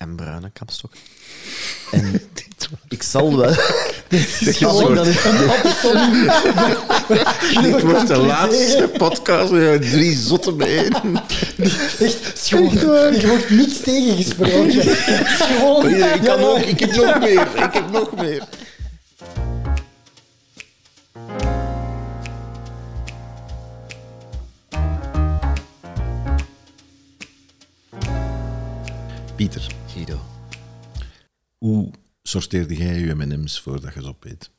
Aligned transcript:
en 0.00 0.16
bruine 0.16 0.50
kapstok. 0.52 0.92
En 1.90 2.20
ik 2.88 3.02
zal 3.02 3.36
wel... 3.36 3.52
Gewoon 4.40 4.94
dat 4.94 5.06
is-. 5.06 5.22
Dit 7.62 7.82
wordt 7.82 8.06
de 8.06 8.16
laatste 8.16 8.90
podcast. 8.98 9.52
Ja, 9.52 9.78
drie 9.78 10.16
zotten 10.16 10.56
bijeen. 10.56 10.92
Echt 11.98 12.32
schoon. 12.34 12.78
Er 12.78 13.28
wordt 13.28 13.50
niks 13.50 13.80
tegengesproken. 13.80 14.70
Gewoon, 14.72 15.88
iedereen 15.88 16.22
kan 16.22 16.38
Ja, 16.40 16.46
ook. 16.46 16.58
Ik 16.58 16.80
heb 16.80 16.94
nog 16.94 17.18
meer. 17.18 17.46
Ik 17.64 17.72
heb 17.72 17.90
nog 17.90 18.16
meer. 18.16 18.42
Pieter, 29.40 29.74
Guido, 29.86 30.20
hoe 31.58 31.90
sorteerde 32.22 32.76
jij 32.76 32.98
je 32.98 33.14
M&M's 33.14 33.60
voordat 33.60 33.94
je 33.94 34.00
ze 34.00 34.08
opeet? 34.08 34.50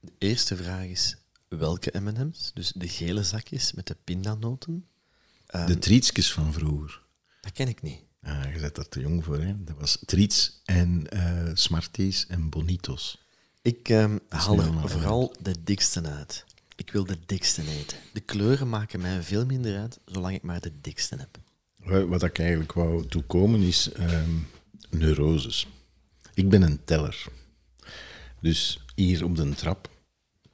de 0.00 0.12
eerste 0.18 0.56
vraag 0.56 0.84
is 0.84 1.16
welke 1.48 1.98
M&M's? 2.00 2.50
Dus 2.54 2.72
de 2.72 2.88
gele 2.88 3.22
zakjes 3.22 3.72
met 3.72 3.86
de 3.86 3.96
pindanoten? 4.04 4.86
Ehm, 5.46 5.66
De 5.66 5.78
trietsjes 5.78 6.32
van 6.32 6.52
vroeger. 6.52 7.02
Dat 7.40 7.52
ken 7.52 7.68
ik 7.68 7.82
niet. 7.82 8.00
Ah, 8.22 8.52
je 8.54 8.60
bent 8.60 8.74
daar 8.74 8.88
te 8.88 9.00
jong 9.00 9.24
voor, 9.24 9.40
hè? 9.40 9.64
Dat 9.64 9.76
was 9.78 9.98
Triets 10.04 10.60
en 10.64 11.08
eh 11.08 11.50
Smarties 11.54 12.26
en 12.26 12.48
Bonitos. 12.50 13.26
Ik 13.62 13.88
ehm, 13.88 14.18
haal 14.28 14.58
er 14.60 14.88
vooral 14.88 15.34
de 15.40 15.62
dikste 15.64 16.02
uit. 16.02 16.44
Ik 16.76 16.90
wil 16.90 17.04
de 17.04 17.18
dikste 17.26 17.62
eten. 17.68 17.98
De 18.12 18.20
kleuren 18.20 18.68
maken 18.68 19.00
mij 19.00 19.22
veel 19.22 19.46
minder 19.46 19.78
uit, 19.78 19.98
zolang 20.04 20.34
ik 20.34 20.42
maar 20.42 20.60
de 20.60 20.72
dikste 20.80 21.16
heb. 21.16 21.38
Wa- 21.86 22.06
Wat 22.06 22.22
ik 22.22 22.38
eigenlijk 22.38 22.72
wou 22.72 23.06
toekomen 23.06 23.60
is 23.60 23.92
ehm 23.92 24.30
neuroses. 24.90 25.66
Ik 26.34 26.48
ben 26.48 26.62
een 26.62 26.84
teller. 26.84 27.24
Dus 28.40 28.80
hier 28.94 29.24
op 29.24 29.36
de 29.36 29.48
trap, 29.54 29.90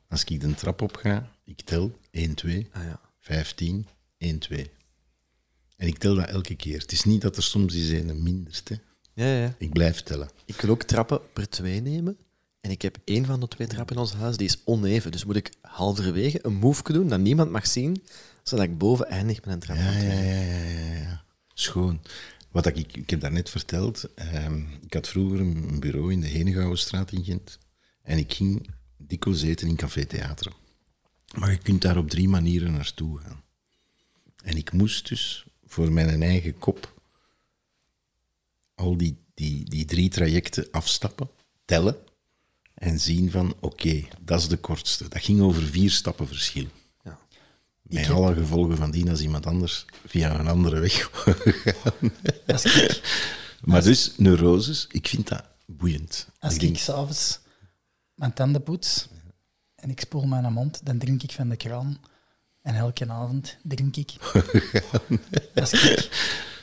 als 0.08 0.24
ik 0.24 0.40
de 0.40 0.54
trap 0.54 0.82
op 0.82 0.96
ga, 0.96 1.30
ik 1.44 1.60
tel 1.60 1.98
1, 2.10 2.34
2, 2.34 2.68
Ah 2.72 2.82
ja. 2.84 3.00
15, 3.20 3.86
1, 4.18 4.38
2. 4.38 4.70
En 5.76 5.86
ik 5.86 5.98
tel 5.98 6.14
dat 6.14 6.28
elke 6.28 6.54
keer. 6.54 6.78
Het 6.80 6.92
is 6.92 7.04
niet 7.04 7.20
dat 7.20 7.36
er 7.36 7.42
soms 7.42 7.74
is 7.74 7.90
een 7.90 8.22
minderste. 8.22 8.80
Ja, 9.14 9.26
ja. 9.36 9.54
Ik 9.58 9.72
blijf 9.72 10.00
tellen. 10.02 10.28
Ik 10.44 10.60
wil 10.60 10.70
ook 10.70 10.82
trappen 10.82 11.20
per 11.32 11.48
twee 11.48 11.80
nemen. 11.80 12.16
En 12.60 12.70
ik 12.70 12.82
heb 12.82 12.98
één 13.04 13.24
van 13.26 13.40
de 13.40 13.48
twee 13.48 13.66
trappen 13.66 13.94
in 13.96 14.00
ons 14.02 14.12
huis, 14.14 14.36
die 14.36 14.46
is 14.46 14.58
oneven. 14.64 15.10
Dus 15.10 15.24
moet 15.24 15.36
ik 15.36 15.52
halverwege 15.60 16.38
een 16.42 16.54
move 16.54 16.92
doen 16.92 17.08
dat 17.08 17.20
niemand 17.20 17.50
mag 17.50 17.66
zien, 17.66 18.02
zodat 18.42 18.64
ik 18.64 18.78
boven 18.78 19.06
eindig 19.06 19.44
met 19.44 19.54
een 19.54 19.60
trap. 19.60 19.76
Ja, 19.76 19.90
ja, 19.90 20.12
ja, 20.12 20.40
ja, 20.42 20.92
ja. 20.92 21.24
Schoon. 21.54 22.00
Wat 22.50 22.66
ik, 22.66 22.96
ik 22.96 23.10
heb 23.10 23.20
daarnet 23.20 23.50
verteld, 23.50 24.14
ehm, 24.14 24.62
ik 24.80 24.94
had 24.94 25.08
vroeger 25.08 25.40
een 25.40 25.68
een 25.68 25.80
bureau 25.80 26.12
in 26.12 26.20
de 26.20 26.26
Henegouwenstraat 26.26 27.12
in 27.12 27.24
Gent. 27.24 27.58
En 28.02 28.18
ik 28.18 28.32
ging 28.32 28.70
dikwijls 28.96 29.42
eten 29.42 29.68
in 29.68 29.76
Café 29.76 30.04
Theater. 30.04 30.52
Maar 31.34 31.50
je 31.50 31.58
kunt 31.58 31.82
daar 31.82 31.96
op 31.96 32.10
drie 32.10 32.28
manieren 32.28 32.72
naartoe 32.72 33.18
gaan. 33.18 33.42
En 34.42 34.56
ik 34.56 34.72
moest 34.72 35.08
dus 35.08 35.44
voor 35.64 35.92
mijn 35.92 36.22
eigen 36.22 36.58
kop 36.58 37.00
al 38.74 38.96
die, 38.96 39.16
die, 39.34 39.64
die 39.64 39.84
drie 39.84 40.08
trajecten 40.08 40.68
afstappen, 40.70 41.30
tellen 41.64 41.96
en 42.74 43.00
zien 43.00 43.30
van 43.30 43.54
oké, 43.60 44.04
dat 44.20 44.40
is 44.40 44.48
de 44.48 44.56
kortste. 44.56 45.08
Dat 45.08 45.22
ging 45.22 45.40
over 45.40 45.62
vier 45.62 45.90
stappen 45.90 46.26
verschil. 46.26 46.66
Met 47.92 48.10
alle 48.10 48.34
gevolgen 48.34 48.76
van 48.76 48.90
die 48.90 49.10
als 49.10 49.20
iemand 49.20 49.46
anders 49.46 49.84
via 50.06 50.38
een 50.38 50.48
andere 50.48 50.80
weg. 50.80 51.10
Als 52.46 52.64
ik, 52.64 53.00
Maar 53.60 53.82
dus, 53.82 54.12
neuroses, 54.16 54.86
ik 54.90 55.06
vind 55.08 55.28
dat 55.28 55.44
boeiend. 55.66 56.28
als 56.38 56.54
ik 56.54 56.60
ik 56.60 56.66
denk, 56.66 56.78
s'avonds 56.78 57.38
mijn 58.14 58.32
tanden 58.32 58.62
poets 58.62 59.08
en 59.74 59.90
ik 59.90 60.00
spoel 60.00 60.26
mijn 60.26 60.52
mond, 60.52 60.80
dan 60.86 60.98
drink 60.98 61.22
ik 61.22 61.32
van 61.32 61.48
de 61.48 61.56
kraan. 61.56 62.00
En 62.62 62.74
elke 62.74 63.08
avond 63.08 63.56
drink 63.62 63.96
ik. 63.96 64.12
Ik, 65.54 66.08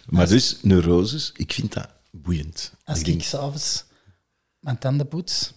maar 0.05 0.27
dus, 0.27 0.57
neuroses, 0.61 1.31
ik 1.35 1.53
vind 1.53 1.73
dat 1.73 1.89
boeiend. 2.11 2.73
als 2.83 2.99
ik 2.99 3.05
ik 3.07 3.11
denk, 3.13 3.23
s'avonds 3.25 3.83
mijn 4.59 4.77
tanden 4.77 5.07
poets 5.07 5.53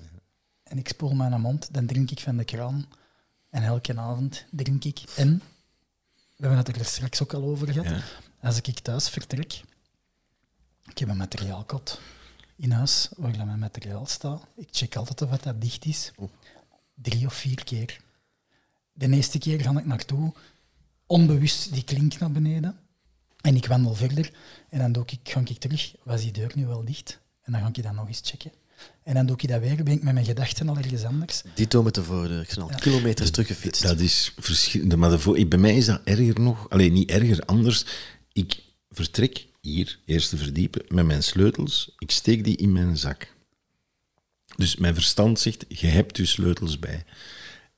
en 0.63 0.79
ik 0.79 0.89
spoel 0.89 1.15
mijn 1.15 1.41
mond, 1.41 1.69
dan 1.75 1.87
drink 1.87 2.11
ik 2.11 2.21
van 2.21 2.37
de 2.37 2.45
kraan. 2.45 2.87
En 3.51 3.63
elke 3.63 3.97
avond 3.97 4.45
drink 4.51 4.85
ik. 4.85 5.03
En, 5.17 5.43
we 6.37 6.47
hebben 6.47 6.59
het 6.59 6.77
er 6.77 6.85
straks 6.85 7.23
ook 7.23 7.35
al 7.35 7.43
over 7.43 7.73
gehad, 7.73 7.89
Ja. 7.89 8.03
als 8.49 8.57
ik 8.61 8.79
thuis 8.79 9.09
vertrek, 9.09 9.63
ik 10.91 10.99
heb 10.99 11.09
een 11.09 11.17
materiaalkot 11.17 12.01
in 12.57 12.71
huis 12.71 13.09
waar 13.17 13.47
mijn 13.47 13.59
materiaal 13.59 14.07
staat. 14.07 14.47
Ik 14.57 14.69
check 14.71 14.97
altijd 14.97 15.23
of 15.23 15.31
dat 15.39 15.61
dicht 15.61 15.85
is. 15.85 16.13
Drie 16.95 17.27
of 17.27 17.35
vier 17.35 17.65
keer. 17.65 18.01
De 18.93 19.09
eerste 19.09 19.39
keer 19.39 19.61
ga 19.61 19.79
ik 19.79 19.87
naartoe, 19.87 20.33
onbewust 21.07 21.73
die 21.73 21.85
klink 21.85 22.19
naar 22.19 22.33
beneden. 22.33 22.79
En 23.41 23.57
ik 23.57 23.67
wandel 23.67 23.95
verder 23.95 24.33
en 24.69 24.79
dan 24.79 24.93
doe 24.93 25.05
ik, 25.07 25.29
ga 25.29 25.41
ik 25.41 25.59
terug, 25.59 25.95
was 26.03 26.21
die 26.21 26.33
deur 26.33 26.53
nu 26.55 26.67
wel 26.67 26.85
dicht? 26.85 27.19
En 27.43 27.53
dan 27.53 27.61
ga 27.61 27.69
ik 27.69 27.83
dat 27.83 27.93
nog 27.93 28.07
eens 28.09 28.21
checken. 28.25 28.53
En 29.05 29.15
dan 29.15 29.27
doe 29.27 29.37
ik 29.37 29.49
dat 29.49 29.61
weer, 29.61 29.77
ben 29.85 29.93
ik 29.93 30.03
met 30.03 30.13
mijn 30.15 30.27
gedachten 30.27 30.69
al 30.69 30.77
ergens 30.77 31.05
anders. 31.05 31.43
Dito 31.55 31.83
met 31.83 31.95
de 31.95 32.05
voordeur. 32.05 32.41
Ik 32.41 32.49
ben 32.55 32.63
al 32.63 32.71
kilometers 32.81 33.31
teruggefietst. 33.31 33.83
dat 33.83 34.01
is 34.01 34.33
verschillend. 34.39 34.97
Maar 34.97 35.11
de 35.11 35.19
vo- 35.19 35.47
bij 35.47 35.59
mij 35.59 35.77
is 35.77 35.87
dat 35.87 36.01
erger 36.05 36.41
nog. 36.41 36.71
Alleen 36.71 36.93
niet 36.93 37.11
erger, 37.11 37.41
anders. 37.41 37.85
Ik 38.33 38.59
vertrek 38.91 39.47
hier, 39.61 39.99
eerste 40.05 40.37
verdiepen, 40.37 40.83
met 40.89 41.07
mijn 41.07 41.23
sleutels. 41.23 41.95
Ik 41.99 42.11
steek 42.11 42.45
die 42.45 42.57
in 42.57 42.73
mijn 42.73 42.97
zak. 42.97 43.35
Dus 44.57 44.77
mijn 44.77 44.95
verstand 44.95 45.41
zegt, 45.41 45.65
je 45.69 45.87
hebt 45.87 46.17
je 46.17 46.27
sleutels 46.27 46.79
bij. 46.79 47.05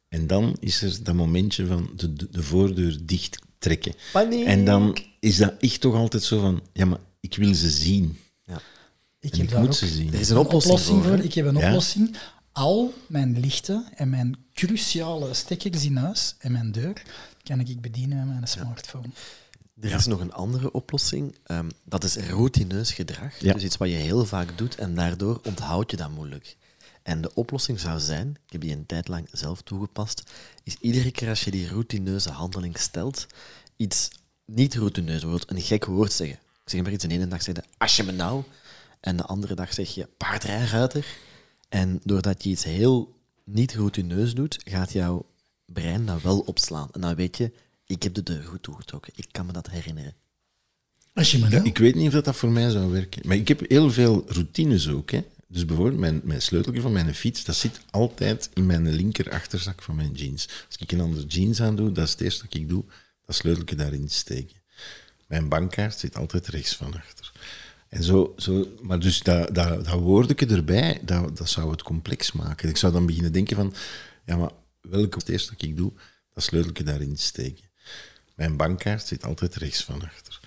En 0.08 0.26
dan 0.26 0.56
is 0.60 0.82
er 0.82 1.02
dat 1.02 1.14
momentje 1.14 1.66
van 1.66 1.90
de, 1.96 2.12
de, 2.12 2.28
de 2.30 2.42
voordeur 2.42 2.98
dicht 3.02 3.38
trekken. 3.58 3.94
Paniek! 4.12 4.46
En 4.46 4.64
dan 4.64 4.98
is 5.20 5.36
dat 5.36 5.54
echt 5.60 5.80
toch 5.80 5.94
altijd 5.94 6.22
zo 6.22 6.40
van, 6.40 6.62
ja, 6.72 6.84
maar 6.84 6.98
ik 7.20 7.34
wil 7.36 7.54
ze 7.54 7.70
zien. 7.70 8.18
Ik 9.24 9.34
heb 9.34 9.42
ik 9.42 9.50
daar 9.50 9.60
moet 9.60 9.68
ook 9.68 9.74
ze 9.74 9.86
zien. 9.86 10.12
Er 10.12 10.20
is 10.20 10.28
een 10.28 10.36
oplossing, 10.36 11.04
voor. 11.04 11.18
Ik 11.18 11.34
heb 11.34 11.46
een 11.46 11.56
Ja? 11.56 11.66
oplossing. 11.66 12.16
Al 12.52 12.94
mijn 13.06 13.40
lichten 13.40 13.88
en 13.94 14.10
mijn 14.10 14.36
cruciale 14.54 15.34
stekkers 15.34 15.84
in 15.84 15.96
huis 15.96 16.34
en 16.38 16.52
mijn 16.52 16.72
deur 16.72 17.02
kan 17.42 17.60
ik 17.60 17.80
bedienen 17.80 18.18
met 18.18 18.26
mijn 18.26 18.48
smartphone. 18.48 19.08
Er 19.80 19.92
is 19.94 20.06
nog 20.06 20.20
een 20.20 20.32
andere 20.32 20.72
oplossing. 20.72 21.34
Ehm, 21.44 21.68
dat 21.84 22.04
is 22.04 22.16
routineus 22.16 22.92
gedrag. 22.92 23.38
Ja. 23.40 23.52
Dus 23.52 23.62
iets 23.62 23.76
wat 23.76 23.88
je 23.88 23.94
heel 23.94 24.24
vaak 24.24 24.58
doet 24.58 24.74
en 24.74 24.94
daardoor 24.94 25.40
onthoud 25.44 25.90
je 25.90 25.96
dat 25.96 26.10
moeilijk. 26.10 26.56
En 27.02 27.20
de 27.20 27.34
oplossing 27.34 27.80
zou 27.80 28.00
zijn, 28.00 28.28
ik 28.46 28.52
heb 28.52 28.60
die 28.60 28.72
een 28.72 28.86
tijd 28.86 29.08
lang 29.08 29.28
zelf 29.32 29.62
toegepast, 29.62 30.22
is 30.62 30.76
iedere 30.80 31.10
keer 31.10 31.28
als 31.28 31.44
je 31.44 31.50
die 31.50 31.68
routineuze 31.68 32.30
handeling 32.30 32.78
stelt, 32.78 33.26
iets 33.76 34.08
niet 34.44 34.74
routineus, 34.74 35.20
bijvoorbeeld 35.20 35.50
een 35.50 35.60
gek 35.60 35.84
woord 35.84 36.12
zeggen. 36.12 36.36
Ik 36.64 36.70
zeg 36.70 36.82
maar 36.82 36.92
iets, 36.92 37.04
de 37.04 37.10
ene 37.14 37.28
dag 37.28 37.42
zeg 37.42 37.54
je 37.56 37.62
als 37.78 37.96
je 37.96 38.02
me 38.02 38.12
nou, 38.12 38.42
en 39.04 39.16
de 39.16 39.22
andere 39.22 39.54
dag 39.54 39.74
zeg 39.74 39.94
je 39.94 40.08
paardrijruiter. 40.16 41.06
En 41.68 42.00
doordat 42.04 42.42
je 42.44 42.50
iets 42.50 42.64
heel 42.64 43.16
niet 43.44 43.74
routineus 43.74 44.34
doet, 44.34 44.58
gaat 44.64 44.92
jouw 44.92 45.26
brein 45.66 46.06
dat 46.06 46.22
wel 46.22 46.38
opslaan. 46.38 46.88
En 46.92 47.00
dan 47.00 47.14
weet 47.14 47.36
je, 47.36 47.52
ik 47.86 48.02
heb 48.02 48.14
de 48.14 48.22
deur 48.22 48.42
goed 48.42 48.62
toegetrokken. 48.62 49.12
Ik 49.16 49.26
kan 49.30 49.46
me 49.46 49.52
dat 49.52 49.70
herinneren. 49.70 50.14
Als 51.12 51.30
je 51.30 51.38
nou... 51.38 51.64
Ik 51.64 51.78
weet 51.78 51.94
niet 51.94 52.06
of 52.06 52.12
dat, 52.12 52.24
dat 52.24 52.36
voor 52.36 52.50
mij 52.50 52.70
zou 52.70 52.90
werken. 52.90 53.22
Maar 53.26 53.36
ik 53.36 53.48
heb 53.48 53.68
heel 53.68 53.90
veel 53.90 54.24
routines 54.28 54.88
ook. 54.88 55.10
Hè. 55.10 55.24
Dus 55.46 55.64
bijvoorbeeld 55.64 56.00
mijn, 56.00 56.20
mijn 56.24 56.42
sleutelje 56.42 56.80
van 56.80 56.92
mijn 56.92 57.14
fiets, 57.14 57.44
dat 57.44 57.56
zit 57.56 57.80
altijd 57.90 58.50
in 58.54 58.66
mijn 58.66 58.92
linker 58.92 59.30
achterzak 59.30 59.82
van 59.82 59.96
mijn 59.96 60.12
jeans. 60.12 60.48
Als 60.66 60.76
ik 60.76 60.92
een 60.92 61.00
andere 61.00 61.26
jeans 61.26 61.60
aan 61.60 61.76
doe, 61.76 61.92
dat 61.92 62.04
is 62.04 62.10
het 62.10 62.20
eerste 62.20 62.44
dat 62.44 62.54
ik 62.54 62.68
doe, 62.68 62.84
dat 63.24 63.34
sleutelje 63.34 63.74
daarin 63.74 64.08
steken. 64.08 64.56
Mijn 65.26 65.48
bankkaart 65.48 65.98
zit 65.98 66.16
altijd 66.16 66.46
rechts 66.48 66.76
van 66.76 66.94
achter. 66.94 67.32
En 67.94 68.02
zo, 68.02 68.32
zo, 68.36 68.66
maar 68.80 68.98
dus 68.98 69.22
dat, 69.22 69.54
dat, 69.54 69.84
dat 69.84 70.00
woordje 70.00 70.46
erbij, 70.46 71.00
dat, 71.02 71.36
dat 71.36 71.48
zou 71.48 71.70
het 71.70 71.82
complex 71.82 72.32
maken. 72.32 72.68
Ik 72.68 72.76
zou 72.76 72.92
dan 72.92 73.06
beginnen 73.06 73.32
denken 73.32 73.56
van, 73.56 73.74
ja, 74.24 74.36
maar 74.36 74.50
welke 74.80 75.18
het 75.18 75.28
eerste 75.28 75.52
dat 75.52 75.62
ik 75.62 75.76
doe, 75.76 75.92
dat 76.32 76.42
sleutelje 76.42 76.82
daarin 76.82 77.16
steken. 77.16 77.64
Mijn 78.34 78.56
bankkaart 78.56 79.06
zit 79.06 79.24
altijd 79.24 79.54
rechts 79.54 79.84
van 79.84 80.02
achter. 80.02 80.40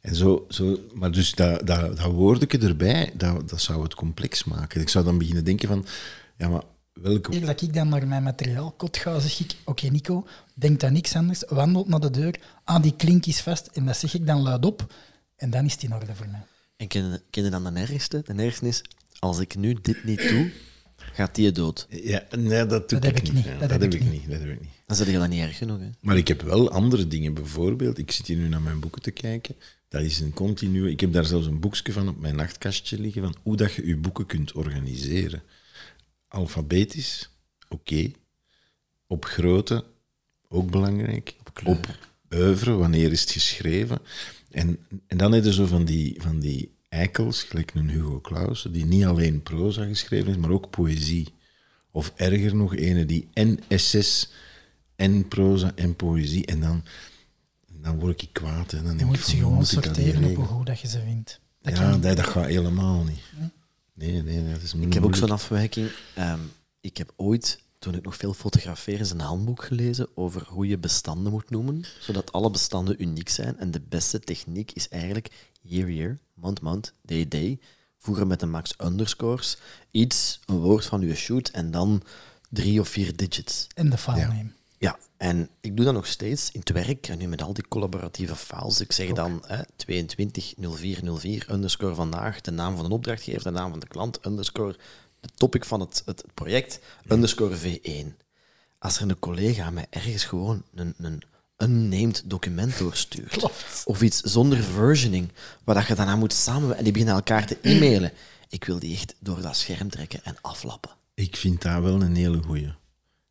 En 0.00 0.14
zo, 0.14 0.46
zo, 0.48 0.78
maar 0.94 1.12
dus 1.12 1.34
dat, 1.34 1.66
dat, 1.66 1.96
dat 1.96 2.12
woordje 2.12 2.58
erbij, 2.58 3.12
dat, 3.16 3.50
dat 3.50 3.60
zou 3.60 3.82
het 3.82 3.94
complex 3.94 4.44
maken. 4.44 4.80
Ik 4.80 4.88
zou 4.88 5.04
dan 5.04 5.18
beginnen 5.18 5.44
denken 5.44 5.68
van, 5.68 5.86
ja, 6.36 6.48
maar 6.48 6.62
welke... 6.92 7.40
Dat 7.40 7.62
ik 7.62 7.74
dan 7.74 7.88
naar 7.88 8.06
mijn 8.06 8.22
materiaalkot 8.22 8.96
ga, 8.96 9.18
zeg 9.18 9.40
ik, 9.40 9.56
oké 9.64 9.86
Nico, 9.86 10.26
denk 10.54 10.82
aan 10.82 10.92
niks 10.92 11.14
anders, 11.14 11.44
wandelt 11.48 11.88
naar 11.88 12.00
de 12.00 12.10
deur, 12.10 12.34
ah, 12.64 12.82
die 12.82 12.96
klink 12.96 13.26
is 13.26 13.40
vast, 13.40 13.66
en 13.66 13.86
dat 13.86 13.96
zeg 13.96 14.14
ik 14.14 14.26
dan 14.26 14.40
luid 14.40 14.64
op, 14.64 14.94
en 15.36 15.50
dan 15.50 15.64
is 15.64 15.72
het 15.72 15.82
in 15.82 15.94
orde 15.94 16.14
voor 16.14 16.28
mij. 16.28 16.42
En 16.78 16.86
ken, 16.88 17.22
ken 17.30 17.44
je 17.44 17.50
dan 17.50 17.74
de 17.74 17.80
ergste? 17.80 18.22
De 18.26 18.42
ergste 18.42 18.66
is, 18.66 18.82
als 19.18 19.38
ik 19.38 19.56
nu 19.56 19.76
dit 19.82 20.04
niet 20.04 20.28
doe, 20.28 20.50
gaat 20.96 21.34
die 21.34 21.44
je 21.44 21.52
dood. 21.52 21.86
Ja, 21.90 22.24
nee, 22.36 22.66
dat 22.66 22.88
doe 22.88 22.98
Dat 22.98 23.10
heb 23.10 23.18
ik 23.18 23.28
ik 23.28 23.32
niet. 23.34 23.44
Ja, 23.44 23.50
dat 23.58 23.60
dat 23.60 23.70
heb 23.70 23.82
ik 23.82 23.94
ik 23.94 24.00
niet. 24.00 24.10
niet. 24.12 24.30
Dat 24.30 24.40
heb 24.40 24.48
ik 24.50 24.60
niet. 24.60 24.70
Dan 24.86 24.96
zit 24.96 25.06
je 25.06 25.18
dat 25.18 25.28
niet 25.28 25.40
erg 25.40 25.56
genoeg. 25.56 25.78
Hè? 25.78 25.90
Maar 26.00 26.16
ik 26.16 26.28
heb 26.28 26.42
wel 26.42 26.70
andere 26.70 27.08
dingen. 27.08 27.34
Bijvoorbeeld, 27.34 27.98
ik 27.98 28.10
zit 28.10 28.26
hier 28.26 28.36
nu 28.36 28.48
naar 28.48 28.60
mijn 28.60 28.80
boeken 28.80 29.02
te 29.02 29.10
kijken. 29.10 29.54
Dat 29.88 30.02
is 30.02 30.20
een 30.20 30.32
continue. 30.32 30.90
Ik 30.90 31.00
heb 31.00 31.12
daar 31.12 31.24
zelfs 31.24 31.46
een 31.46 31.60
boekje 31.60 31.92
van 31.92 32.08
op 32.08 32.20
mijn 32.20 32.36
nachtkastje 32.36 33.00
liggen 33.00 33.22
van 33.22 33.36
hoe 33.42 33.56
dat 33.56 33.72
je 33.72 33.86
je 33.86 33.96
boeken 33.96 34.26
kunt 34.26 34.52
organiseren. 34.52 35.42
Alfabetisch, 36.28 37.30
oké. 37.68 38.10
Op 39.06 39.24
grootte, 39.24 39.84
ook 40.48 40.70
belangrijk. 40.70 41.34
Op 41.38 41.54
kleur. 41.54 41.76
Op 41.76 41.98
oeuvre, 42.34 42.72
wanneer 42.72 43.12
is 43.12 43.20
het 43.20 43.30
geschreven. 43.30 43.98
En, 44.50 44.78
en 45.06 45.16
dan 45.16 45.32
heb 45.32 45.44
je 45.44 45.52
zo 45.52 45.66
van 45.66 45.84
die, 45.84 46.22
van 46.22 46.38
die 46.40 46.76
eikels, 46.88 47.42
gelijk 47.42 47.74
een 47.74 47.90
Hugo 47.90 48.20
Clausen, 48.20 48.72
die 48.72 48.84
niet 48.84 49.04
alleen 49.04 49.42
proza 49.42 49.84
geschreven 49.84 50.30
is, 50.30 50.36
maar 50.36 50.50
ook 50.50 50.70
poëzie. 50.70 51.28
Of 51.90 52.12
erger 52.16 52.54
nog, 52.56 52.76
ene 52.76 53.04
die 53.06 53.28
en 53.32 53.58
essays, 53.68 54.30
en 54.96 55.28
proza 55.28 55.72
en 55.74 55.96
poëzie. 55.96 56.46
En 56.46 56.60
dan, 56.60 56.84
dan 57.66 57.98
word 57.98 58.22
ik 58.22 58.28
kwaad. 58.32 58.72
En 58.72 58.84
dan 58.84 58.98
Je 58.98 59.04
moet 59.04 59.18
van, 59.18 59.30
ze 59.30 59.36
gewoon 59.36 59.66
sorteren 59.66 60.24
op 60.24 60.36
hoe 60.36 60.44
goed 60.44 60.66
dat 60.66 60.80
je 60.80 60.88
ze 60.88 61.00
vindt. 61.00 61.40
Dat 61.60 61.76
Ja, 61.76 61.96
nee, 61.96 62.14
dat 62.14 62.26
gaat 62.26 62.46
helemaal 62.46 63.04
niet. 63.04 63.20
Nee, 63.94 64.22
nee, 64.22 64.40
nee. 64.40 64.52
Dat 64.52 64.62
is 64.62 64.74
Ik 64.74 64.92
heb 64.92 65.04
ook 65.04 65.16
zo'n 65.16 65.30
afwijking. 65.30 65.90
Ehm, 66.14 66.40
ik 66.80 66.96
heb 66.96 67.12
ooit, 67.16 67.62
toen 67.78 67.94
ik 67.94 68.04
nog 68.04 68.16
veel 68.16 68.34
fotografeer, 68.34 68.98
eens 68.98 69.10
een 69.10 69.20
handboek 69.20 69.64
gelezen 69.64 70.08
over 70.14 70.46
hoe 70.48 70.68
je 70.68 70.78
bestanden 70.78 71.32
moet 71.32 71.50
noemen, 71.50 71.84
zodat 72.00 72.32
alle 72.32 72.50
bestanden 72.50 73.02
uniek 73.02 73.28
zijn. 73.28 73.58
En 73.58 73.70
de 73.70 73.80
beste 73.80 74.20
techniek 74.20 74.72
is 74.72 74.88
eigenlijk 74.88 75.30
year, 75.60 75.90
year, 75.90 76.18
month, 76.34 76.60
month, 76.60 76.92
day, 77.02 77.28
day, 77.28 77.58
voeren 77.98 78.26
met 78.26 78.42
een 78.42 78.50
max 78.50 78.74
underscores, 78.84 79.56
iets, 79.90 80.40
een 80.46 80.58
woord 80.58 80.84
van 80.84 81.00
je 81.00 81.14
shoot 81.14 81.48
en 81.48 81.70
dan 81.70 82.02
drie 82.50 82.80
of 82.80 82.88
vier 82.88 83.16
digits. 83.16 83.66
En 83.74 83.90
de 83.90 83.98
file 83.98 84.16
Ja. 84.18 84.28
name. 84.28 84.50
Ja, 84.78 84.98
en 85.16 85.48
ik 85.60 85.76
doe 85.76 85.84
dat 85.84 85.94
nog 85.94 86.06
steeds 86.06 86.50
in 86.50 86.60
het 86.60 86.70
werk. 86.70 87.08
En 87.08 87.18
nu 87.18 87.26
met 87.28 87.42
al 87.42 87.52
die 87.52 87.68
collaboratieve 87.68 88.36
files. 88.36 88.80
Ik 88.80 88.92
zeg 88.92 89.12
dan 89.12 89.42
hè, 89.46 89.62
220404 89.76 91.46
underscore 91.50 91.94
vandaag, 91.94 92.40
de 92.40 92.50
naam 92.50 92.76
van 92.76 92.88
de 92.88 92.94
opdrachtgever, 92.94 93.42
de 93.42 93.50
naam 93.50 93.70
van 93.70 93.78
de 93.80 93.86
klant, 93.88 94.26
underscore 94.26 94.76
topic 95.34 95.64
van 95.64 95.80
het, 95.80 96.02
het 96.06 96.24
project, 96.34 96.80
underscore 97.08 97.56
V1. 97.58 98.06
Als 98.78 98.96
er 99.00 99.02
een 99.08 99.18
collega 99.18 99.70
mij 99.70 99.86
ergens 99.90 100.24
gewoon 100.24 100.62
een, 100.74 100.94
een 100.98 101.22
unnamed 101.58 102.22
document 102.24 102.78
doorstuurt, 102.78 103.28
Klopt. 103.30 103.82
of 103.84 104.02
iets 104.02 104.20
zonder 104.20 104.62
versioning, 104.62 105.28
waar 105.64 105.74
dat 105.74 105.86
je 105.86 105.94
daarna 105.94 106.16
moet 106.16 106.32
samen 106.32 106.76
en 106.76 106.82
die 106.84 106.92
beginnen 106.92 107.16
elkaar 107.16 107.46
te 107.46 107.58
e-mailen, 107.62 108.12
ik 108.48 108.64
wil 108.64 108.78
die 108.78 108.94
echt 108.94 109.14
door 109.18 109.40
dat 109.42 109.56
scherm 109.56 109.90
trekken 109.90 110.20
en 110.24 110.36
aflappen. 110.40 110.90
Ik 111.14 111.36
vind 111.36 111.62
dat 111.62 111.82
wel 111.82 112.02
een 112.02 112.16
hele 112.16 112.42
goeie. 112.42 112.72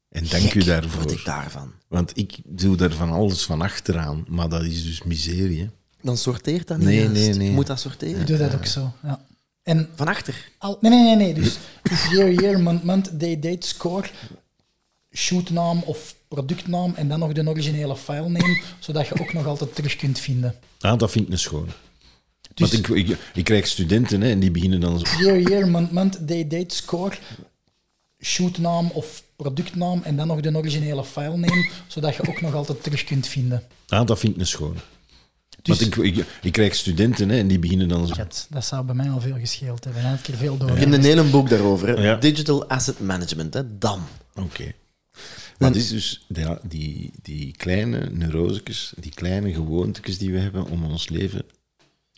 En 0.09 0.27
dank 0.27 0.53
u 0.53 0.63
daarvoor. 0.63 0.91
word 1.01 1.11
ik 1.11 1.25
daarvan. 1.25 1.71
Want 1.87 2.17
ik 2.17 2.37
doe 2.45 2.75
daar 2.77 2.91
van 2.93 3.09
alles 3.11 3.43
van 3.45 3.61
achteraan, 3.61 4.25
maar 4.27 4.49
dat 4.49 4.63
is 4.63 4.83
dus 4.83 5.03
miserie. 5.03 5.59
Hè. 5.61 5.67
Dan 6.01 6.17
sorteert 6.17 6.67
dat 6.67 6.77
niet 6.77 6.87
Nee, 6.87 6.97
juist. 6.99 7.13
nee, 7.13 7.33
nee. 7.33 7.47
Je 7.47 7.53
moet 7.53 7.67
dat 7.67 7.79
sorteren. 7.79 8.21
Ik 8.21 8.27
doe 8.27 8.37
dat 8.37 8.55
ook 8.55 8.65
zo. 8.65 8.93
Ja. 9.03 9.25
En 9.67 9.89
Van 9.95 10.07
achter. 10.07 10.49
al, 10.57 10.77
nee, 10.81 10.91
nee, 10.91 11.03
nee, 11.03 11.15
nee. 11.15 11.33
Dus 11.33 11.57
year, 12.11 12.31
year, 12.31 12.59
month, 12.59 12.83
month, 12.83 13.19
day, 13.19 13.39
date, 13.39 13.67
score, 13.67 14.07
shootnaam 15.13 15.81
of 15.85 16.15
productnaam 16.27 16.93
en 16.95 17.07
dan 17.07 17.19
nog 17.19 17.31
de 17.31 17.47
originele 17.47 17.95
filename, 17.95 18.63
zodat 18.79 19.07
je 19.07 19.19
ook 19.19 19.33
nog 19.33 19.45
altijd 19.45 19.75
terug 19.75 19.95
kunt 19.95 20.19
vinden. 20.19 20.55
Ah, 20.79 20.97
dat 20.97 21.11
vind 21.11 21.25
ik 21.25 21.31
een 21.31 21.39
schoon. 21.39 21.69
Dus 22.53 22.71
Want 22.71 22.89
ik, 22.89 23.09
ik, 23.09 23.17
ik 23.33 23.43
krijg 23.43 23.67
studenten 23.67 24.21
hè, 24.21 24.29
en 24.29 24.39
die 24.39 24.51
beginnen 24.51 24.79
dan 24.79 24.99
zo... 24.99 25.17
year, 25.17 25.39
year, 25.39 25.67
month, 25.67 25.91
month, 25.91 26.27
day, 26.27 26.47
date, 26.47 26.75
score, 26.75 27.15
shootnaam 28.21 28.89
of 28.93 29.23
productnaam 29.35 30.01
en 30.03 30.15
dan 30.15 30.27
nog 30.27 30.39
de 30.39 30.55
originele 30.55 31.03
filename, 31.03 31.69
zodat 31.87 32.15
je 32.15 32.27
ook 32.27 32.41
nog 32.41 32.53
altijd 32.53 32.83
terug 32.83 33.03
kunt 33.03 33.27
vinden. 33.27 33.63
Ah, 33.87 34.05
dat 34.05 34.19
vind 34.19 34.33
ik 34.33 34.39
een 34.39 34.47
schoon. 34.47 34.77
Dus 35.67 35.79
Want 35.79 35.97
ik, 35.97 36.17
ik, 36.17 36.25
ik 36.41 36.51
krijg 36.51 36.75
studenten 36.75 37.29
hè, 37.29 37.37
en 37.37 37.47
die 37.47 37.59
beginnen 37.59 37.87
dan 37.87 38.07
zo... 38.07 38.13
dat, 38.15 38.47
dat 38.49 38.65
zou 38.65 38.85
bij 38.85 38.95
mij 38.95 39.09
al 39.09 39.21
veel 39.21 39.37
gescheeld 39.39 39.83
hebben. 39.83 40.13
Ik 40.13 40.27
er 40.27 40.37
veel 40.37 40.57
door. 40.57 40.69
Ik 40.69 40.77
heb 40.77 40.91
een 40.91 41.03
hele 41.03 41.23
boek 41.23 41.49
daarover. 41.49 41.87
Hè. 41.87 41.93
Ja. 41.93 42.15
Digital 42.15 42.69
Asset 42.69 42.99
Management. 42.99 43.53
Hè. 43.53 43.77
DAM. 43.77 44.03
Oké. 44.35 44.73
Dat 45.57 45.75
is 45.75 45.89
dus 45.89 46.25
ja, 46.27 46.59
die, 46.63 47.11
die 47.21 47.51
kleine 47.57 48.09
neurosekes, 48.09 48.93
die 48.99 49.11
kleine 49.13 49.53
gewoontes 49.53 50.17
die 50.17 50.31
we 50.31 50.39
hebben 50.39 50.65
om 50.65 50.83
ons 50.83 51.09
leven... 51.09 51.45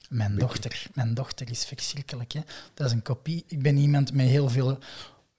Mijn 0.10 0.36
dochter, 0.38 0.88
mijn 0.94 1.13
dochter 1.13 1.50
is 1.50 1.66
verschrikkelijk. 1.66 2.31
Hè? 2.31 2.40
Dat 2.74 2.88
is 2.88 2.94
een 2.94 3.01
kopie. 3.01 3.44
Ik 3.48 3.62
ben 3.62 3.78
iemand 3.78 4.13
met 4.13 4.28
heel 4.28 4.50
veel 4.50 4.78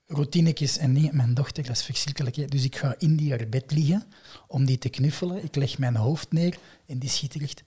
routinetjes 0.05 0.77
en 0.77 0.93
dingen. 0.93 1.15
Mijn 1.15 1.33
dochter, 1.33 1.63
dat 1.63 1.75
is 1.75 1.83
verschrikkelijk. 1.83 2.35
Hè? 2.35 2.45
Dus 2.45 2.63
ik 2.63 2.75
ga 2.75 2.95
in 2.97 3.15
die 3.15 3.29
haar 3.29 3.47
bed 3.49 3.71
liggen 3.71 4.03
om 4.47 4.65
die 4.65 4.77
te 4.77 4.89
knuffelen. 4.89 5.43
Ik 5.43 5.55
leg 5.55 5.77
mijn 5.77 5.95
hoofd 5.95 6.31
neer 6.31 6.57
en 6.85 6.99
die 6.99 7.09
schiet 7.09 7.33
er 7.33 7.41
echt... 7.41 7.63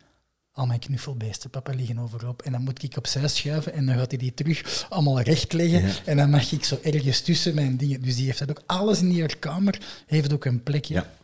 Al 0.56 0.66
mijn 0.66 0.80
knuffelbeesten, 0.80 1.50
papa, 1.50 1.72
liggen 1.72 1.98
overop. 1.98 2.42
En 2.42 2.52
dan 2.52 2.62
moet 2.62 2.82
ik 2.82 2.96
opzij 2.96 3.28
schuiven 3.28 3.72
en 3.72 3.86
dan 3.86 3.94
gaat 3.94 4.10
hij 4.10 4.18
die 4.18 4.34
terug 4.34 4.86
allemaal 4.88 5.20
recht 5.20 5.52
leggen. 5.52 5.82
Ja. 5.82 5.94
En 6.04 6.16
dan 6.16 6.30
mag 6.30 6.52
ik 6.52 6.64
zo 6.64 6.78
ergens 6.82 7.20
tussen 7.20 7.54
mijn 7.54 7.76
dingen. 7.76 8.02
Dus 8.02 8.16
die 8.16 8.24
heeft 8.24 8.38
dat 8.38 8.50
ook. 8.50 8.62
Alles 8.66 9.00
in 9.00 9.08
die 9.08 9.36
kamer 9.36 9.80
heeft 10.06 10.32
ook 10.32 10.44
een 10.44 10.62
plekje. 10.62 10.94
Ja. 10.94 11.14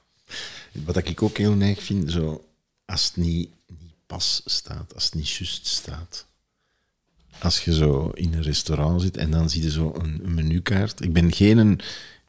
Wat 0.84 0.96
ik 0.96 1.22
ook 1.22 1.36
heel 1.36 1.52
neig 1.52 1.82
vind, 1.82 2.10
zo, 2.12 2.44
als 2.84 3.04
het 3.04 3.16
niet, 3.16 3.50
niet 3.66 3.94
pas 4.06 4.42
staat, 4.44 4.94
als 4.94 5.04
het 5.04 5.14
niet 5.14 5.28
juist 5.28 5.66
staat. 5.66 6.26
Als 7.38 7.64
je 7.64 7.74
zo 7.74 8.08
in 8.08 8.34
een 8.34 8.42
restaurant 8.42 9.02
zit 9.02 9.16
en 9.16 9.30
dan 9.30 9.50
zie 9.50 9.62
je 9.62 9.70
zo 9.70 9.94
een, 9.98 10.20
een 10.24 10.34
menukaart. 10.34 11.02
Ik 11.02 11.12
ben 11.12 11.32
geen, 11.32 11.80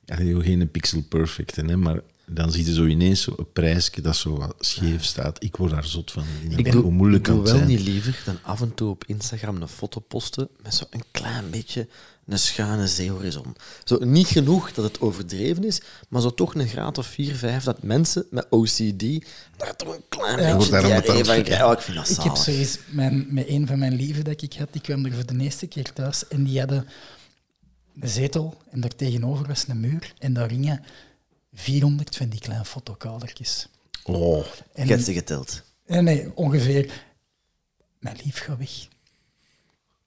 ja, 0.05 0.15
geen 0.15 0.71
pixel 0.71 1.01
perfect, 1.01 1.55
hè, 1.55 1.77
maar 1.77 2.01
dan 2.33 2.51
zie 2.51 2.65
je 2.65 2.73
zo 2.73 2.85
ineens 2.85 3.21
zo 3.21 3.33
een 3.37 3.51
prijsje 3.53 4.01
dat 4.01 4.15
zo 4.15 4.37
wat 4.37 4.55
scheef 4.59 5.03
staat. 5.03 5.43
Ik 5.43 5.55
word 5.55 5.71
daar 5.71 5.85
zot 5.85 6.11
van. 6.11 6.23
Ik 6.49 6.57
Ik 6.59 6.71
doe, 6.71 6.81
hoe 6.81 6.91
moeilijk 6.91 7.27
ik 7.27 7.33
doe 7.33 7.43
kan 7.43 7.43
het 7.43 7.51
wel 7.59 7.67
zijn. 7.67 7.77
niet 7.77 7.87
liever 7.87 8.21
dan 8.25 8.37
af 8.41 8.61
en 8.61 8.73
toe 8.73 8.89
op 8.89 9.03
Instagram 9.07 9.61
een 9.61 9.67
foto 9.67 9.99
posten 9.99 10.47
met 10.63 10.73
zo 10.75 10.85
een 10.89 11.03
klein 11.11 11.49
beetje 11.49 11.87
een 12.25 12.39
schuine 12.39 12.87
zeehorizon. 12.87 13.55
Zo 13.83 13.97
niet 14.05 14.27
genoeg 14.27 14.71
dat 14.71 14.83
het 14.85 15.01
overdreven 15.01 15.63
is, 15.63 15.81
maar 16.09 16.21
zo 16.21 16.33
toch 16.33 16.55
een 16.55 16.67
graad 16.67 16.97
of 16.97 17.05
4, 17.07 17.35
5 17.35 17.63
dat 17.63 17.83
mensen 17.83 18.25
met 18.29 18.45
OCD 18.49 19.25
daar 19.57 19.75
toch 19.75 19.95
een 19.95 20.03
klein 20.09 20.39
Ja. 20.41 20.57
beetje 20.57 20.69
diarree 20.71 21.25
van 21.25 21.43
krijgen. 21.43 21.65
Oh, 21.65 21.71
ik 21.71 21.79
vind 21.79 21.97
dat 21.97 22.09
Ik 22.09 22.15
heb 22.15 22.23
zalig. 22.25 22.37
zo 22.43 22.51
eens 22.51 22.77
mijn, 22.89 23.25
met 23.29 23.47
een 23.47 23.67
van 23.67 23.79
mijn 23.79 23.93
lieven 23.95 24.23
dat 24.23 24.41
ik 24.41 24.53
had, 24.53 24.67
die 24.71 24.81
kwam 24.81 25.05
er 25.05 25.13
voor 25.13 25.25
de 25.25 25.37
eerste 25.43 25.67
keer 25.67 25.93
thuis 25.93 26.27
en 26.27 26.43
die 26.43 26.59
hadden 26.59 26.87
een 27.99 28.09
zetel 28.09 28.57
en 28.69 28.81
daar 28.81 28.95
tegenover 28.95 29.47
was 29.47 29.65
een 29.67 29.79
muur 29.79 30.13
en 30.19 30.33
daar 30.33 30.49
hingen 30.49 30.83
400 31.53 32.15
van 32.15 32.29
die 32.29 32.39
kleine 32.39 32.65
fotokadertjes. 32.65 33.67
Oh, 34.03 34.45
En, 34.73 34.87
heb 34.87 34.99
ze 34.99 35.13
geteld. 35.13 35.63
nee, 35.87 36.01
nee, 36.01 36.31
ongeveer. 36.35 37.03
Mijn 37.99 38.17
lief 38.23 38.37
gaat 38.39 38.57
weg. 38.57 38.87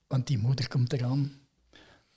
Want 0.07 0.27
die 0.27 0.37
moeder 0.37 0.67
komt 0.67 0.93
eraan. 0.93 1.31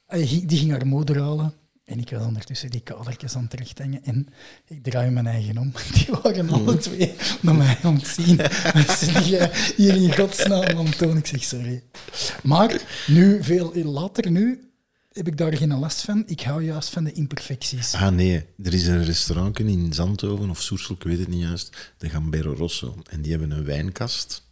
Die 0.08 0.58
ging- 0.58 0.70
haar 0.70 0.86
moeder 0.86 1.20
halen. 1.20 1.52
En 1.84 1.98
ik 1.98 2.10
was 2.10 2.22
ondertussen 2.22 2.70
die 2.70 2.80
kadertjes 2.80 3.34
aan 3.36 3.42
het 3.42 3.54
rechthangen. 3.54 4.04
En 4.04 4.28
ik 4.66 4.82
draai 4.82 5.10
mijn 5.10 5.26
eigen 5.26 5.58
om. 5.58 5.72
Die 5.94 6.06
waren 6.22 6.50
alle 6.50 6.76
twee 6.76 7.14
naar 7.40 7.54
mij 7.54 7.78
aan 7.82 7.94
het 7.94 8.06
zien. 8.06 8.36
Jij 9.30 9.50
hier 9.76 9.94
in 9.94 10.14
godsnaam 10.14 10.76
aan? 11.00 11.16
Ik 11.16 11.26
zeg 11.26 11.42
sorry. 11.42 11.82
Maar 12.42 12.82
nu, 13.06 13.42
veel 13.44 13.74
later 13.74 14.30
nu, 14.30 14.67
heb 15.18 15.26
ik 15.26 15.36
daar 15.36 15.56
geen 15.56 15.78
last 15.78 16.00
van. 16.00 16.22
Ik 16.26 16.40
hou 16.40 16.64
juist 16.64 16.88
van 16.88 17.04
de 17.04 17.12
imperfecties. 17.12 17.94
Ah 17.94 18.08
nee, 18.08 18.44
er 18.62 18.74
is 18.74 18.86
een 18.86 19.04
restaurant 19.04 19.58
in 19.58 19.92
Zandhoven 19.92 20.50
of 20.50 20.62
Soersel, 20.62 20.94
ik 20.94 21.02
weet 21.02 21.18
het 21.18 21.28
niet 21.28 21.40
juist, 21.42 21.92
de 21.98 22.08
Gambero 22.10 22.52
Rosso. 22.52 23.02
En 23.10 23.22
die 23.22 23.30
hebben 23.30 23.50
een 23.50 23.64
wijnkast. 23.64 24.42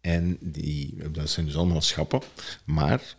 En 0.00 0.38
die, 0.40 1.10
dat 1.10 1.30
zijn 1.30 1.46
dus 1.46 1.56
allemaal 1.56 1.80
schappen. 1.82 2.22
Maar 2.64 3.16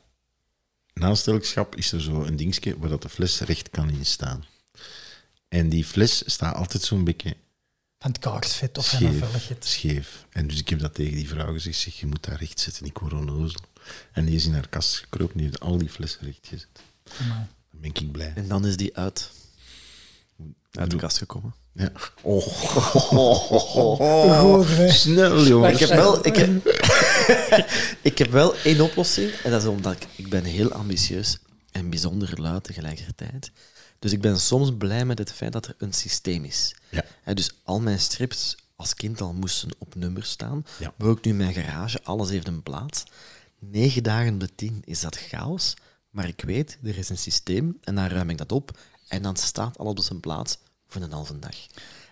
naast 0.93 1.27
elk 1.27 1.45
schap 1.45 1.75
is 1.75 1.91
er 1.91 2.01
zo 2.01 2.23
een 2.23 2.35
dingetje 2.35 2.79
waar 2.79 2.89
dat 2.89 3.01
de 3.01 3.09
fles 3.09 3.39
recht 3.39 3.69
kan 3.69 3.89
in 3.89 4.05
staan. 4.05 4.45
En 5.47 5.69
die 5.69 5.85
fles 5.85 6.23
staat 6.25 6.55
altijd 6.55 6.83
zo'n 6.83 7.03
beetje 7.03 7.35
Van 7.99 8.11
het 8.11 8.19
kaarsvet 8.19 8.77
of 8.77 8.89
van 8.89 9.03
een 9.03 9.13
scheef, 9.13 9.27
velligheid. 9.29 9.65
scheef. 9.65 10.25
En 10.29 10.47
dus 10.47 10.59
ik 10.59 10.69
heb 10.69 10.79
dat 10.79 10.93
tegen 10.93 11.15
die 11.15 11.27
vrouw 11.27 11.53
gezegd, 11.53 11.77
zeg, 11.77 11.99
je 11.99 12.05
moet 12.05 12.25
daar 12.25 12.39
recht 12.39 12.59
zetten. 12.59 12.85
Ik 12.85 12.97
word 12.97 13.13
onnozel. 13.13 13.61
En 14.11 14.25
die 14.25 14.35
is 14.35 14.45
in 14.45 14.53
haar 14.53 14.69
kast 14.69 14.97
gekropen, 14.97 15.37
die 15.37 15.45
heeft 15.45 15.59
al 15.59 15.77
die 15.77 15.89
flessen 15.89 16.25
recht 16.25 16.47
gezet. 16.47 16.67
Amai. 17.21 17.45
Dan 17.71 17.81
ben 17.81 17.89
ik 17.93 18.11
blij. 18.11 18.33
En 18.35 18.47
dan 18.47 18.65
is 18.65 18.77
die 18.77 18.97
uit, 18.97 19.31
uit 20.71 20.91
de 20.91 20.97
kast 20.97 21.17
gekomen. 21.17 21.53
Ja. 21.73 21.91
Oh, 22.21 22.47
snel, 24.89 25.35
Maar 25.35 25.47
jongens. 25.47 25.81
ik 25.81 25.87
heb 25.87 25.97
wel, 25.97 26.25
ik 26.25 26.35
heb, 26.35 26.49
ik 28.11 28.17
heb 28.17 28.31
wel 28.31 28.55
één 28.55 28.81
oplossing. 28.81 29.31
En 29.31 29.51
dat 29.51 29.61
is 29.61 29.67
omdat 29.67 29.93
ik, 29.93 30.07
ik 30.15 30.29
ben 30.29 30.43
heel 30.43 30.71
ambitieus 30.71 31.37
en 31.71 31.89
bijzonder 31.89 32.41
luid 32.41 32.63
tegelijkertijd. 32.63 33.51
Dus 33.99 34.11
ik 34.11 34.21
ben 34.21 34.39
soms 34.39 34.71
blij 34.77 35.05
met 35.05 35.17
het 35.17 35.31
feit 35.31 35.53
dat 35.53 35.65
er 35.67 35.75
een 35.77 35.93
systeem 35.93 36.43
is. 36.43 36.75
Ja. 36.89 37.05
Hè, 37.23 37.33
dus 37.33 37.51
al 37.63 37.79
mijn 37.79 37.99
strips 37.99 38.55
als 38.75 38.93
kind 38.93 39.21
al 39.21 39.33
moesten 39.33 39.69
op 39.77 39.95
nummer 39.95 40.23
staan. 40.23 40.65
Ja. 40.79 40.93
Maar 40.97 41.07
ook 41.07 41.23
nu 41.23 41.31
in 41.31 41.37
mijn 41.37 41.53
garage, 41.53 41.99
alles 42.03 42.29
heeft 42.29 42.47
een 42.47 42.63
plaats. 42.63 43.03
Negen 43.59 44.03
dagen 44.03 44.33
op 44.33 44.39
de 44.39 44.55
tien 44.55 44.81
is 44.85 45.01
dat 45.01 45.17
chaos. 45.17 45.73
Maar 46.09 46.27
ik 46.27 46.41
weet, 46.41 46.77
er 46.83 46.97
is 46.97 47.09
een 47.09 47.17
systeem 47.17 47.77
en 47.81 47.95
dan 47.95 48.07
ruim 48.07 48.29
ik 48.29 48.37
dat 48.37 48.51
op 48.51 48.79
en 49.07 49.21
dan 49.21 49.35
staat 49.35 49.77
alles 49.77 49.91
op 49.91 49.99
zijn 49.99 50.19
plaats 50.19 50.57
voor 50.87 51.01
een 51.01 51.11
halve 51.11 51.39
dag. 51.39 51.55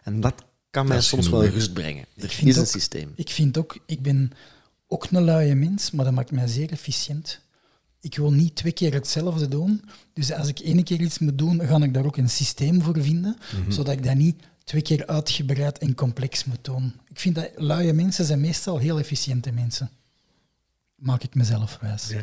En 0.04 0.22
dat 0.22 0.34
kan 0.70 0.88
mij 0.88 1.01
soms 1.01 1.30
wel 1.30 1.46
rust 1.46 1.74
brengen. 1.74 2.06
Er 2.16 2.39
is 2.44 2.56
een 2.56 2.68
systeem. 2.68 3.13
Ik 3.16 3.30
vind 3.30 3.58
ook, 3.58 3.80
ik 3.86 4.01
ben 4.01 4.32
ook 4.88 5.08
een 5.12 5.24
luie 5.24 5.56
mens, 5.56 5.92
maar 5.92 6.06
dat 6.06 6.13
maakt 6.13 6.32
mij 6.32 6.48
zeer 6.48 6.72
efficiënt. 6.72 7.39
Ik 8.01 8.16
wil 8.16 8.32
niet 8.32 8.56
twee 8.56 8.72
keer 8.72 8.94
hetzelfde 8.94 9.48
doen. 9.48 9.84
Dus 10.13 10.32
als 10.32 10.48
ik 10.48 10.60
één 10.60 10.84
keer 10.84 11.01
iets 11.01 11.20
moet 11.20 11.38
doen, 11.38 11.68
ga 11.68 11.84
ik 11.84 11.94
daar 11.94 12.06
ook 12.06 12.18
een 12.18 12.30
systeem 12.30 12.82
voor 12.82 13.01
vinden, 13.01 13.38
zodat 13.68 13.94
ik 13.94 14.04
dat 14.04 14.16
niet 14.16 14.44
twee 14.63 14.82
keer 14.82 15.08
uitgebreid 15.08 15.77
en 15.77 15.96
complex 15.96 16.46
moet 16.46 16.63
doen. 16.63 16.94
Ik 17.08 17.20
vind 17.20 17.36
dat 17.36 17.50
luie 17.56 17.94
mensen 17.94 18.25
zijn 18.25 18.42
meestal 18.42 18.77
heel 18.77 19.00
efficiënte 19.00 19.51
mensen. 19.51 19.89
Maak 20.98 21.24
ik 21.24 21.36
mezelf 21.36 21.77
wijs. 21.82 22.13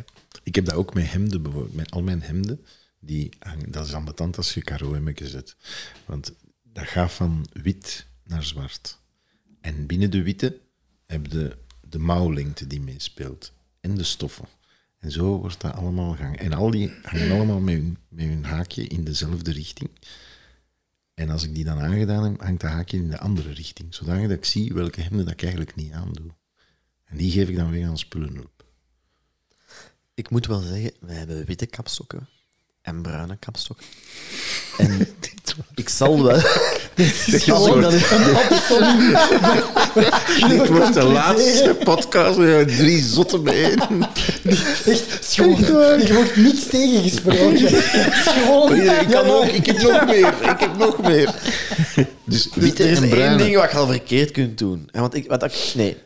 Ik 0.42 0.54
heb 0.54 0.64
dat 0.64 0.74
ook 0.74 0.94
met 0.94 1.10
hemden 1.10 1.42
bijvoorbeeld. 1.42 1.74
Met 1.74 1.90
al 1.90 2.02
mijn 2.02 2.22
hemden, 2.22 2.64
die 3.00 3.28
hangen, 3.38 3.70
dat 3.70 3.86
is 3.86 3.94
ambetant 3.94 4.36
als 4.36 4.54
je 4.54 4.62
karo-hemmetjes 4.62 5.30
zet. 5.30 5.56
Want 6.06 6.32
dat 6.62 6.86
gaat 6.86 7.12
van 7.12 7.46
wit 7.52 8.06
naar 8.24 8.44
zwart. 8.44 8.98
En 9.60 9.86
binnen 9.86 10.10
de 10.10 10.22
witte 10.22 10.60
heb 11.06 11.26
je 11.26 11.56
de 11.88 11.98
mouwlengte 11.98 12.66
die 12.66 12.80
meespeelt. 12.80 13.52
En 13.80 13.94
de 13.94 14.04
stoffen. 14.04 14.48
En 14.98 15.10
zo 15.10 15.38
wordt 15.38 15.60
dat 15.60 15.74
allemaal 15.74 16.12
gehangen. 16.12 16.38
En 16.38 16.52
al 16.52 16.70
die 16.70 16.92
hangen 17.02 17.30
allemaal 17.30 17.60
met 17.60 17.74
hun, 17.74 17.98
met 18.08 18.26
hun 18.26 18.44
haakje 18.44 18.86
in 18.86 19.04
dezelfde 19.04 19.52
richting. 19.52 19.90
En 21.14 21.30
als 21.30 21.42
ik 21.42 21.54
die 21.54 21.64
dan 21.64 21.78
aangedaan 21.78 22.24
heb, 22.24 22.40
hangt 22.40 22.60
dat 22.60 22.70
haakje 22.70 22.96
in 22.96 23.08
de 23.08 23.18
andere 23.18 23.52
richting. 23.52 23.94
Zodat 23.94 24.30
ik 24.30 24.44
zie 24.44 24.72
welke 24.72 25.00
hemden 25.00 25.24
dat 25.24 25.34
ik 25.34 25.42
eigenlijk 25.42 25.74
niet 25.74 25.92
aandoe. 25.92 26.30
En 27.04 27.16
die 27.16 27.30
geef 27.30 27.48
ik 27.48 27.56
dan 27.56 27.70
weer 27.70 27.86
aan 27.86 27.98
spullen. 27.98 28.52
Ik 30.14 30.30
moet 30.30 30.46
wel 30.46 30.60
zeggen, 30.60 30.92
wij 31.00 31.16
hebben 31.16 31.44
witte 31.44 31.66
kapstokken 31.66 32.28
en 32.82 33.02
bruine 33.02 33.36
kapstokken. 33.36 33.86
En 34.78 35.08
ik 35.74 35.88
zal 35.88 36.24
wel... 36.24 36.40
Dit 40.48 40.68
wordt 40.68 40.94
de 40.94 41.02
laatste 41.02 41.76
podcast. 41.84 42.36
Hebben 42.36 42.66
drie 42.66 43.02
zotten 43.02 43.42
bijeen. 43.42 44.06
Echt, 44.84 45.24
schoon. 45.24 45.64
Er 45.64 46.14
wordt 46.14 46.36
niks 46.36 46.66
tegengesproken. 46.66 47.68
Gewoon... 48.24 48.80
Ik 48.80 49.08
kan 49.10 49.26
ook, 49.26 49.44
ik 49.44 49.66
heb 49.66 49.82
nog 49.82 50.06
meer. 50.06 50.34
Ik 50.50 50.60
heb 50.60 50.76
nog 50.78 51.02
meer. 51.02 51.34
Dus 51.94 52.06
Dus 52.24 52.48
witte 52.54 52.82
er 52.82 52.90
is 52.90 52.98
en 52.98 53.12
één 53.12 53.38
ding 53.38 53.56
wat 53.56 53.70
je 53.70 53.76
al 53.76 53.86
verkeerd 53.86 54.30
kunt 54.30 54.58
doen. 54.58 54.88
En 54.92 55.00
want 55.00 55.14
ik, 55.14 55.28
wat 55.28 55.42
ik, 55.42 55.72
nee. 55.74 55.96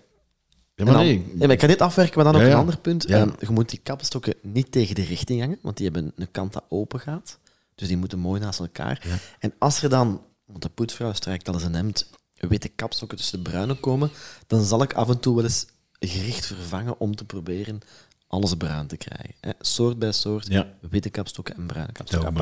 Ja, 0.78 0.84
maar 0.84 0.92
dan- 0.94 1.02
nee. 1.02 1.26
ja, 1.30 1.38
maar 1.38 1.50
ik 1.50 1.58
kan 1.58 1.68
dit 1.68 1.80
afwerken, 1.80 2.14
maar 2.22 2.32
dan 2.32 2.42
op 2.42 2.48
een 2.48 2.54
ander 2.54 2.78
punt. 2.78 3.04
Ehm, 3.04 3.30
je 3.38 3.50
moet 3.50 3.68
die 3.70 3.80
kapstokken 3.82 4.34
niet 4.42 4.72
tegen 4.72 4.94
de 4.94 5.02
richting 5.04 5.40
hangen, 5.40 5.58
want 5.62 5.76
die 5.76 5.86
hebben 5.90 6.12
een 6.16 6.30
kant 6.30 6.52
dat 6.52 6.64
open 6.68 7.00
gaat. 7.00 7.38
Dus 7.74 7.88
die 7.88 7.96
moeten 7.96 8.18
mooi 8.18 8.40
naast 8.40 8.60
elkaar. 8.60 9.20
En 9.38 9.52
als 9.58 9.82
er 9.82 9.88
dan, 9.88 10.22
want 10.44 10.62
de 10.62 10.68
poetsvrouw 10.68 11.12
strijkt 11.12 11.48
al 11.48 11.54
eens 11.54 11.62
een 11.62 11.74
hemd, 11.74 12.10
witte 12.34 12.68
kapstokken 12.68 13.18
tussen 13.18 13.44
de 13.44 13.50
bruine 13.50 13.74
komen, 13.74 14.10
dan 14.46 14.62
zal 14.64 14.82
ik 14.82 14.92
af 14.92 15.08
en 15.08 15.20
toe 15.20 15.34
wel 15.34 15.44
eens 15.44 15.66
gericht 16.00 16.46
vervangen 16.46 17.00
om 17.00 17.16
te 17.16 17.24
proberen 17.24 17.80
alles 18.26 18.54
bruin 18.54 18.86
te 18.86 18.96
krijgen. 18.96 19.34
Hè. 19.40 19.50
Soort 19.60 19.98
bij 19.98 20.12
soort, 20.12 20.46
Ja. 20.46 20.68
witte 20.90 21.10
kapstokken 21.10 21.56
en 21.56 21.66
bruine 21.66 21.92
kapstokken. 21.92 22.34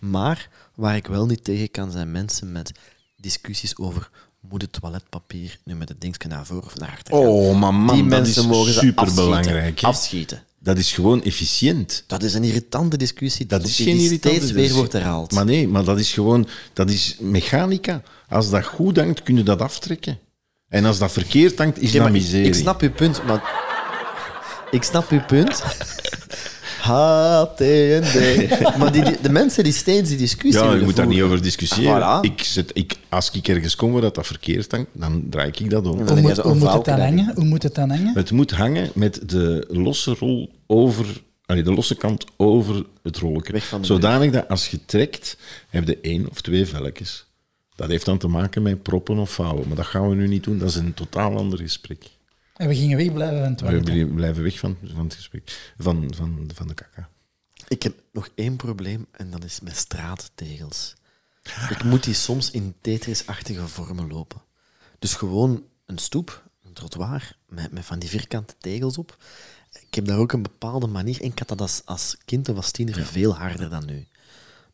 Maar 0.00 0.48
waar 0.74 0.96
ik 0.96 1.06
wel 1.06 1.26
niet 1.26 1.44
tegen 1.44 1.70
kan, 1.70 1.90
zijn 1.90 2.10
mensen 2.10 2.52
met 2.52 2.72
discussies 3.16 3.76
over 3.76 4.10
moet 4.40 4.62
het 4.62 4.72
toiletpapier 4.72 5.58
nu 5.64 5.74
met 5.74 5.88
het 5.88 6.00
dingetje 6.00 6.28
naar 6.28 6.46
voren 6.46 6.64
of 6.64 6.76
naar 6.76 6.90
achter 6.90 7.14
gaan. 7.14 7.22
Oh, 7.22 7.58
maar 7.58 7.74
man, 7.74 7.94
Die 7.94 8.08
dat 8.08 8.18
mensen 8.18 8.42
is 8.42 8.48
mogen 8.48 8.72
ze 8.72 8.78
superbelangrijk, 8.78 9.82
afschieten. 9.82 10.42
Dat 10.62 10.78
is 10.78 10.92
gewoon 10.92 11.22
efficiënt. 11.22 12.04
Dat 12.06 12.22
is 12.22 12.34
een 12.34 12.44
irritante 12.44 12.96
discussie 12.96 13.46
Dat 13.46 13.64
is 13.64 13.76
die 13.76 13.86
geen 13.86 14.18
steeds 14.18 14.50
weer 14.50 14.72
wordt 14.72 14.92
herhaald. 14.92 15.32
Maar 15.32 15.44
nee, 15.44 15.68
maar 15.68 15.84
dat 15.84 15.98
is 15.98 16.12
gewoon... 16.12 16.48
Dat 16.72 16.90
is 16.90 17.16
mechanica. 17.20 18.02
Als 18.28 18.50
dat 18.50 18.64
goed 18.64 18.96
hangt, 18.96 19.22
kun 19.22 19.36
je 19.36 19.42
dat 19.42 19.60
aftrekken. 19.60 20.18
En 20.68 20.84
als 20.84 20.98
dat 20.98 21.12
verkeerd 21.12 21.58
hangt, 21.58 21.82
is 21.82 21.92
dat 21.92 22.06
ik, 22.06 22.12
miserie. 22.12 22.46
ik 22.46 22.54
snap 22.54 22.80
uw 22.80 22.90
punt, 22.90 23.24
maar... 23.26 23.68
Ik 24.70 24.82
snap 24.82 25.10
uw 25.10 25.24
punt. 25.24 25.62
HTND. 26.90 28.48
Maar 28.78 28.92
die, 28.92 29.04
die- 29.04 29.20
de 29.22 29.30
mensen 29.30 29.64
die 29.64 29.72
steeds 29.72 30.08
die 30.08 30.18
discussie 30.18 30.60
Ja, 30.60 30.64
je 30.66 30.70
willen 30.70 30.84
moet 30.84 30.96
daar 30.96 31.06
niet 31.06 31.14
voeren. 31.14 31.32
over 31.32 31.44
discussiëren. 31.44 32.18
Voilà. 32.18 32.30
Ik 32.30 32.42
zet, 32.42 32.70
ik, 32.74 32.96
als 33.08 33.30
ik 33.30 33.48
ergens 33.48 33.76
kom 33.76 33.92
waar 33.92 34.00
dat, 34.00 34.14
dat 34.14 34.26
verkeerd 34.26 34.70
hangt, 34.70 34.90
dan 34.92 35.24
draai 35.30 35.50
ik 35.58 35.70
dat 35.70 35.86
om. 35.86 35.96
Hoe 36.08 36.20
moet, 36.20 36.36
hoe 36.36 36.68
het 36.72 36.84
dan 36.84 37.00
hangen? 37.00 37.32
Hoe 37.34 37.44
moet 37.44 37.62
het 37.62 37.74
dan 37.74 37.90
hangen? 37.90 38.14
Het 38.14 38.30
moet 38.30 38.50
hangen 38.50 38.90
met 38.94 39.20
de 39.28 39.64
losse 39.68 40.14
rol 40.18 40.50
over... 40.66 41.06
Allee, 41.46 41.62
de 41.62 41.72
losse 41.72 41.94
kant 41.94 42.24
over 42.36 42.84
het 43.02 43.16
rolletje. 43.18 43.52
Weg 43.52 43.66
van 43.66 43.80
de 43.80 43.86
Zodanig 43.86 44.30
dat 44.30 44.48
als 44.48 44.68
je 44.68 44.78
trekt, 44.86 45.36
heb 45.68 45.86
je 45.86 45.98
één 46.02 46.30
of 46.30 46.40
twee 46.40 46.66
velletjes. 46.66 47.26
Dat 47.76 47.88
heeft 47.88 48.04
dan 48.04 48.18
te 48.18 48.28
maken 48.28 48.62
met 48.62 48.82
proppen 48.82 49.18
of 49.18 49.30
vouwen. 49.30 49.68
Maar 49.68 49.76
dat 49.76 49.86
gaan 49.86 50.08
we 50.08 50.14
nu 50.14 50.28
niet 50.28 50.44
doen. 50.44 50.58
Dat 50.58 50.68
is 50.68 50.74
een 50.76 50.94
totaal 50.94 51.36
ander 51.36 51.58
gesprek. 51.58 52.04
En 52.60 52.68
we 52.68 52.74
gingen 52.74 52.96
wegblijven 52.96 53.38
van 53.38 53.48
het 53.48 53.58
toilet. 53.58 53.88
We 53.88 54.14
blijven 54.14 54.42
weg 54.42 54.58
van, 54.58 54.76
van 54.84 55.04
het 55.04 55.14
gesprek. 55.14 55.72
Van, 55.78 56.14
van, 56.14 56.50
van 56.54 56.68
de 56.68 56.74
kaka. 56.74 57.08
Ik 57.68 57.82
heb 57.82 58.02
nog 58.12 58.28
één 58.34 58.56
probleem 58.56 59.06
en 59.10 59.30
dat 59.30 59.44
is 59.44 59.60
met 59.60 59.76
straattegels. 59.76 60.94
Ik 61.70 61.84
moet 61.84 62.04
die 62.04 62.14
soms 62.14 62.50
in 62.50 62.74
Tetris-achtige 62.80 63.68
vormen 63.68 64.08
lopen. 64.08 64.42
Dus 64.98 65.14
gewoon 65.14 65.64
een 65.86 65.98
stoep, 65.98 66.50
een 66.62 66.72
trottoir, 66.72 67.36
met, 67.48 67.72
met 67.72 67.84
van 67.84 67.98
die 67.98 68.08
vierkante 68.08 68.54
tegels 68.58 68.98
op. 68.98 69.16
Ik 69.86 69.94
heb 69.94 70.04
daar 70.04 70.18
ook 70.18 70.32
een 70.32 70.42
bepaalde 70.42 70.86
manier. 70.86 71.20
En 71.20 71.30
ik 71.30 71.38
had 71.38 71.48
dat 71.48 71.60
als, 71.60 71.82
als 71.84 72.16
kind 72.24 72.48
of 72.48 72.56
als 72.56 72.70
tiener 72.70 73.06
veel 73.06 73.36
harder 73.36 73.70
dan 73.70 73.86
nu. 73.86 74.06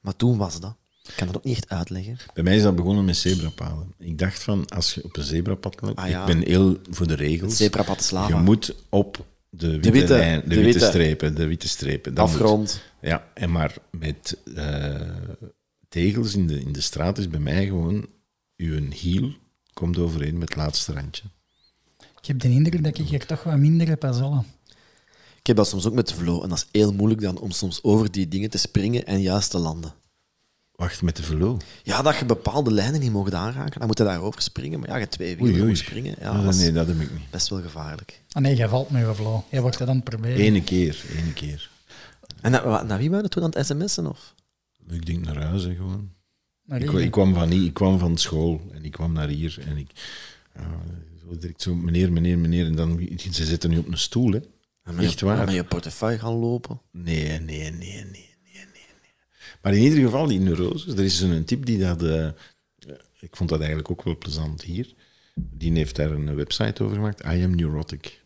Maar 0.00 0.16
toen 0.16 0.36
was 0.36 0.60
dat. 0.60 0.76
Ik 1.08 1.14
kan 1.16 1.26
dat 1.26 1.36
ook 1.36 1.44
niet 1.44 1.56
echt 1.56 1.68
uitleggen. 1.68 2.16
Bij 2.34 2.42
mij 2.42 2.56
is 2.56 2.62
dat 2.62 2.76
begonnen 2.76 3.04
met 3.04 3.16
zebrapaden. 3.16 3.94
Ik 3.98 4.18
dacht 4.18 4.42
van, 4.42 4.66
als 4.68 4.94
je 4.94 5.04
op 5.04 5.16
een 5.16 5.24
zebrapad 5.24 5.80
loopt... 5.80 5.98
Ah, 5.98 6.08
ja. 6.08 6.20
Ik 6.20 6.26
ben 6.26 6.48
heel 6.48 6.76
voor 6.90 7.06
de 7.06 7.14
regels. 7.14 7.56
Zebrapad 7.56 8.00
is 8.00 8.10
lava. 8.10 8.36
Je 8.36 8.42
moet 8.42 8.74
op 8.88 9.26
de 9.50 9.70
witte, 9.70 9.90
witte, 9.90 10.12
lijn, 10.12 10.40
de, 10.40 10.48
de 10.48 10.54
witte, 10.54 10.70
witte. 10.70 10.86
strepen, 10.86 11.34
de 11.34 11.46
witte 11.46 11.68
strepen. 11.68 12.14
Dat 12.14 12.26
moet. 12.26 12.34
Afgrond. 12.34 12.82
Ja, 13.00 13.28
en 13.34 13.52
maar 13.52 13.74
met 13.90 14.38
eh, 14.54 15.00
tegels 15.88 16.34
in 16.34 16.46
de, 16.46 16.60
in 16.60 16.72
de 16.72 16.80
straat 16.80 17.18
is 17.18 17.28
bij 17.28 17.40
mij 17.40 17.66
gewoon... 17.66 18.06
Uw 18.56 18.90
hiel 18.90 19.34
komt 19.72 19.98
overeen 19.98 20.38
met 20.38 20.48
het 20.48 20.58
laatste 20.58 20.92
randje. 20.92 21.22
Ik 21.98 22.26
heb 22.26 22.40
de 22.40 22.48
indruk 22.48 22.84
dat 22.84 22.98
ik 22.98 23.06
hier 23.06 23.26
toch 23.26 23.42
wat 23.42 23.56
minder 23.56 23.88
heb 23.88 24.04
als 24.04 24.20
alle. 24.20 24.42
Ik 25.38 25.46
heb 25.46 25.56
dat 25.56 25.68
soms 25.68 25.86
ook 25.86 25.94
met 25.94 26.08
de 26.08 26.14
vlo. 26.14 26.42
En 26.42 26.48
dat 26.48 26.58
is 26.58 26.80
heel 26.80 26.92
moeilijk 26.92 27.20
dan 27.20 27.38
om 27.38 27.50
soms 27.50 27.82
over 27.82 28.10
die 28.10 28.28
dingen 28.28 28.50
te 28.50 28.58
springen 28.58 29.06
en 29.06 29.20
juist 29.20 29.50
te 29.50 29.58
landen. 29.58 29.94
Wacht, 30.76 31.02
met 31.02 31.16
de 31.16 31.22
velo. 31.22 31.56
Ja, 31.82 32.02
dat 32.02 32.16
je 32.16 32.24
bepaalde 32.24 32.72
lijnen 32.72 33.00
niet 33.00 33.12
mocht 33.12 33.34
aanraken. 33.34 33.78
Dan 33.78 33.86
moet 33.88 33.98
je 33.98 34.04
daarover 34.04 34.42
springen. 34.42 34.78
Maar 34.78 34.88
ja, 34.88 34.94
je 34.94 35.00
hebt 35.00 35.12
twee 35.12 35.36
wielen 35.36 35.76
springen. 35.76 36.14
Ja, 36.20 36.42
dat 36.42 36.56
nee, 36.56 36.72
dat 36.72 36.86
heb 36.86 37.00
ik 37.00 37.12
niet. 37.12 37.30
best 37.30 37.48
wel 37.48 37.62
gevaarlijk. 37.62 38.20
Ah 38.32 38.42
nee, 38.42 38.56
jij 38.56 38.68
valt 38.68 38.90
met 38.90 39.06
je 39.06 39.14
vlo. 39.14 39.44
Jij 39.50 39.60
wordt 39.60 39.78
dat 39.78 39.88
het 39.88 40.04
proberen. 40.04 40.36
Ene 40.38 40.62
keer, 40.62 41.04
ene 41.16 41.32
keer. 41.32 41.70
En 42.40 42.50
naar, 42.50 42.68
wat- 42.68 42.86
naar 42.86 42.98
wie 42.98 43.10
waren 43.10 43.24
we 43.24 43.30
toen 43.30 43.42
aan 43.42 43.50
het 43.54 43.66
sms'en? 43.66 44.06
Of? 44.06 44.34
Ik 44.90 45.06
denk 45.06 45.24
naar 45.24 45.42
huis, 45.42 45.62
hè, 45.64 45.74
gewoon. 45.74 46.10
Ik, 47.02 47.10
kwam 47.10 47.34
van, 47.34 47.52
ik 47.52 47.74
kwam 47.74 47.98
van 47.98 48.16
school 48.16 48.60
en 48.72 48.84
ik 48.84 48.92
kwam 48.92 49.12
naar 49.12 49.28
hier 49.28 49.58
en 49.66 49.76
ik... 49.76 49.90
zo 51.20 51.38
direct 51.38 51.62
zo, 51.62 51.74
meneer, 51.74 52.12
meneer, 52.12 52.38
meneer. 52.38 52.66
En 52.66 52.74
dan, 52.76 53.08
ze 53.32 53.44
zitten 53.44 53.70
nu 53.70 53.78
op 53.78 53.86
een 53.88 53.98
stoel, 53.98 54.32
hè. 54.32 54.40
En 54.82 54.94
met 54.94 55.04
Echt 55.04 55.18
je, 55.18 55.24
waar. 55.26 55.44
Met 55.44 55.54
je 55.54 55.64
portefeuille 55.64 56.18
gaan 56.18 56.32
lopen. 56.32 56.80
Nee, 56.90 57.40
nee, 57.40 57.70
nee, 57.70 58.04
nee. 58.04 58.25
Maar 59.66 59.74
in 59.74 59.82
ieder 59.82 59.98
geval, 59.98 60.26
die 60.26 60.40
neuroses, 60.40 60.92
er 60.92 61.04
is 61.04 61.20
een 61.20 61.44
type 61.44 61.64
die 61.64 61.78
dat... 61.78 62.02
eh, 62.02 62.28
ik 63.20 63.36
vond 63.36 63.48
dat 63.48 63.58
eigenlijk 63.58 63.90
ook 63.90 64.02
wel 64.02 64.18
plezant 64.18 64.62
hier. 64.62 64.94
Die 65.34 65.72
heeft 65.72 65.96
daar 65.96 66.10
een 66.10 66.34
website 66.34 66.82
over 66.82 66.96
gemaakt, 66.96 67.24
I 67.24 67.42
am 67.44 67.54
neurotic. 67.54 68.20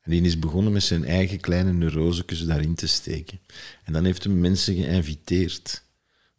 En 0.00 0.10
die 0.10 0.22
is 0.22 0.38
begonnen 0.38 0.72
met 0.72 0.82
zijn 0.82 1.04
eigen 1.04 1.40
kleine 1.40 1.72
neurosecus 1.72 2.44
daarin 2.46 2.74
te 2.74 2.86
steken. 2.86 3.40
En 3.84 3.92
dan 3.92 4.04
heeft 4.04 4.24
hij 4.24 4.32
mensen 4.32 4.74
geïnviteerd 4.74 5.82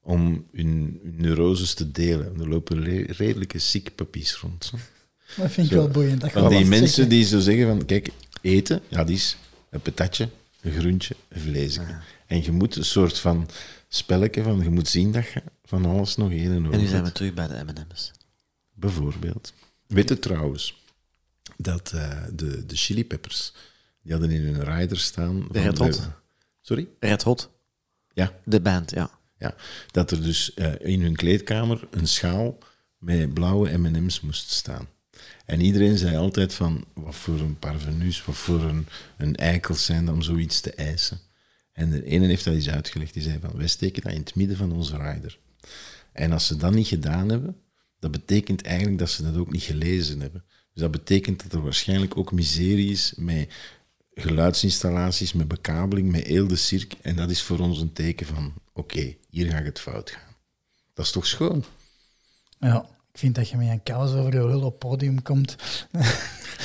om 0.01 0.45
hun, 0.51 0.99
hun 1.03 1.15
neuroses 1.17 1.73
te 1.73 1.91
delen. 1.91 2.39
Er 2.39 2.49
lopen 2.49 2.83
re- 2.83 3.05
redelijke 3.17 3.59
ziek 3.59 3.95
papies 3.95 4.35
rond. 4.35 4.71
hè. 4.71 4.77
Dat 5.43 5.51
vind 5.51 5.67
ik 5.67 5.73
wel 5.73 5.87
boeiend. 5.89 6.21
Dat 6.21 6.31
die 6.49 6.59
mensen 6.69 7.09
die 7.09 7.25
zo 7.25 7.39
zeggen 7.39 7.67
van, 7.67 7.85
kijk, 7.85 8.09
eten, 8.41 8.81
ja, 8.87 9.03
die 9.03 9.15
is 9.15 9.37
een 9.69 9.81
patatje, 9.81 10.29
een 10.61 10.71
groentje, 10.71 11.15
een 11.29 11.41
vleesje. 11.41 11.81
En 12.25 12.43
je 12.43 12.51
moet 12.51 12.75
een 12.75 12.85
soort 12.85 13.19
van 13.19 13.49
spelletje 13.87 14.43
van, 14.43 14.59
je 14.63 14.69
moet 14.69 14.87
zien 14.87 15.11
dat 15.11 15.27
je 15.27 15.43
van 15.63 15.85
alles 15.85 16.15
nog 16.15 16.31
één 16.31 16.45
en 16.51 16.55
En 16.55 16.61
nu 16.61 16.67
over 16.75 16.87
zijn 16.87 17.03
we 17.03 17.11
terug 17.11 17.33
bij 17.33 17.47
de 17.47 17.63
M&M's. 17.63 18.11
Bijvoorbeeld. 18.73 19.53
Weet 19.87 20.09
je 20.09 20.19
trouwens 20.19 20.83
dat 21.57 21.91
eh, 21.91 22.23
de, 22.33 22.65
de 22.65 22.75
Chili 22.75 23.05
Peppers, 23.05 23.53
die 24.01 24.11
hadden 24.11 24.31
in 24.31 24.41
hun 24.41 24.63
rider 24.77 24.99
staan... 24.99 25.47
van- 25.51 25.61
Red 25.61 25.77
Hot? 25.77 26.09
Sorry? 26.61 26.87
Red 26.99 27.23
Hot, 27.23 27.49
Ja, 28.13 28.33
de 28.43 28.61
band, 28.61 28.91
ja. 28.91 29.09
ja. 29.37 29.55
Dat 29.91 30.11
er 30.11 30.21
dus 30.21 30.53
eh, 30.53 30.73
in 30.79 31.01
hun 31.01 31.15
kleedkamer 31.15 31.87
een 31.91 32.07
schaal 32.07 32.57
met 32.97 33.33
blauwe 33.33 33.77
M&M's 33.77 34.21
moest 34.21 34.49
staan. 34.49 34.87
En 35.49 35.61
iedereen 35.61 35.97
zei 35.97 36.15
altijd 36.15 36.53
van, 36.53 36.85
wat 36.93 37.15
voor 37.15 37.39
een 37.39 37.59
parvenus, 37.59 38.25
wat 38.25 38.37
voor 38.37 38.61
een, 38.61 38.87
een 39.17 39.35
eikels 39.35 39.85
zijn 39.85 40.09
om 40.09 40.21
zoiets 40.21 40.61
te 40.61 40.73
eisen. 40.73 41.19
En 41.73 41.89
de 41.89 42.03
ene 42.03 42.27
heeft 42.27 42.43
dat 42.43 42.53
eens 42.53 42.69
uitgelegd. 42.69 43.13
Die 43.13 43.23
zei 43.23 43.39
van, 43.41 43.57
wij 43.57 43.67
steken 43.67 44.01
dat 44.01 44.11
in 44.11 44.19
het 44.19 44.35
midden 44.35 44.57
van 44.57 44.71
onze 44.71 44.97
rider. 44.97 45.39
En 46.11 46.31
als 46.31 46.47
ze 46.47 46.55
dat 46.55 46.73
niet 46.73 46.87
gedaan 46.87 47.29
hebben, 47.29 47.55
dat 47.99 48.11
betekent 48.11 48.61
eigenlijk 48.61 48.97
dat 48.97 49.09
ze 49.09 49.23
dat 49.23 49.37
ook 49.37 49.51
niet 49.51 49.63
gelezen 49.63 50.19
hebben. 50.19 50.43
Dus 50.47 50.81
dat 50.81 50.91
betekent 50.91 51.43
dat 51.43 51.53
er 51.53 51.61
waarschijnlijk 51.61 52.17
ook 52.17 52.31
miserie 52.31 52.91
is 52.91 53.13
met 53.15 53.53
geluidsinstallaties, 54.13 55.33
met 55.33 55.47
bekabeling, 55.47 56.11
met 56.11 56.25
heel 56.25 56.47
de 56.47 56.55
cirk. 56.55 56.93
En 57.01 57.15
dat 57.15 57.29
is 57.29 57.41
voor 57.41 57.59
ons 57.59 57.81
een 57.81 57.93
teken 57.93 58.25
van, 58.25 58.53
oké, 58.73 59.15
hier 59.29 59.51
gaat 59.51 59.65
het 59.65 59.79
fout 59.79 60.09
gaan. 60.09 60.35
Dat 60.93 61.05
is 61.05 61.11
toch 61.11 61.25
schoon? 61.25 61.63
Ja, 62.59 62.81
ik 62.81 62.98
vind 63.19 63.35
dat 63.35 63.49
je 63.49 63.57
met 63.57 63.67
een 63.67 63.83
kous 63.83 64.11
over 64.13 64.33
je 64.33 64.47
lul 64.47 64.61
op 64.61 64.79
podium 64.79 65.21
komt. 65.21 65.55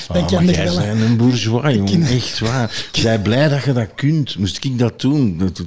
Ah, 0.09 0.27
kan 0.27 0.45
maar 0.45 0.55
er 0.55 0.55
jij 0.55 0.65
wel- 0.65 0.77
bent 0.79 1.01
een 1.01 1.17
bourgeois, 1.17 1.75
jongen. 1.77 2.03
Echt 2.03 2.39
waar. 2.39 2.85
Zij 2.93 3.19
blij 3.19 3.49
dat 3.49 3.63
je 3.65 3.73
dat 3.73 3.89
kunt. 3.95 4.39
Moest 4.39 4.65
ik 4.65 4.79
dat 4.79 5.01
doen? 5.01 5.39
Dat, 5.39 5.57
dat, 5.57 5.67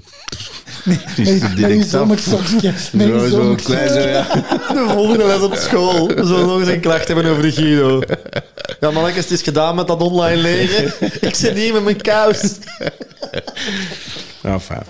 het 0.84 1.18
is 1.18 1.40
met 1.42 1.56
direct 1.56 1.92
je 1.92 1.98
af. 1.98 2.20
Zo, 2.20 2.38
zo 2.38 3.28
zomersokje. 3.30 3.56
klein, 3.56 3.90
zo, 3.90 4.00
ja. 4.00 4.28
De 4.74 4.86
volgende 4.94 5.26
les 5.26 5.42
op 5.42 5.56
school. 5.56 6.08
We 6.08 6.26
zullen 6.26 6.46
nog 6.48 6.60
eens 6.60 6.70
een 6.70 6.80
klacht 6.80 7.08
hebben 7.08 7.26
over 7.26 7.42
de 7.44 7.52
Guido. 7.52 8.02
Ja, 8.80 8.92
mannetjes, 8.92 9.24
het 9.24 9.34
is 9.34 9.42
gedaan 9.42 9.76
met 9.76 9.88
dat 9.88 10.02
online 10.02 10.42
leren. 10.42 10.94
Ik 11.22 11.36
zit 11.36 11.54
hier 11.58 11.74
met 11.74 11.84
mijn 11.84 12.02
kous. 12.02 12.52
Enfin. 14.44 14.82